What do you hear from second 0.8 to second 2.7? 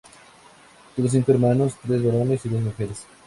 Tuvo cinco hermanos, tres varones y dos